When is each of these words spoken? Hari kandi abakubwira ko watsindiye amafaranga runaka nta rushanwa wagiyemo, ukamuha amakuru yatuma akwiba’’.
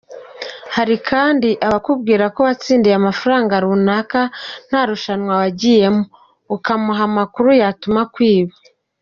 Hari 0.75 0.95
kandi 1.09 1.49
abakubwira 1.67 2.23
ko 2.35 2.39
watsindiye 2.47 2.95
amafaranga 2.97 3.53
runaka 3.65 4.21
nta 4.67 4.81
rushanwa 4.89 5.33
wagiyemo, 5.41 6.03
ukamuha 6.55 7.01
amakuru 7.09 7.49
yatuma 7.61 7.99
akwiba’’. 8.07 8.55